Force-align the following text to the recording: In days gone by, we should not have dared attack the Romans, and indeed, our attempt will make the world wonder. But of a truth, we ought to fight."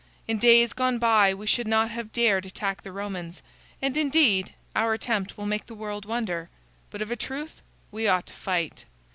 In 0.27 0.39
days 0.39 0.73
gone 0.73 0.97
by, 0.97 1.31
we 1.31 1.45
should 1.45 1.67
not 1.67 1.91
have 1.91 2.11
dared 2.11 2.47
attack 2.47 2.81
the 2.81 2.91
Romans, 2.91 3.43
and 3.83 3.95
indeed, 3.95 4.55
our 4.75 4.93
attempt 4.93 5.37
will 5.37 5.45
make 5.45 5.67
the 5.67 5.75
world 5.75 6.05
wonder. 6.05 6.49
But 6.89 7.03
of 7.03 7.11
a 7.11 7.15
truth, 7.15 7.61
we 7.91 8.07
ought 8.07 8.25
to 8.25 8.33
fight." 8.33 8.85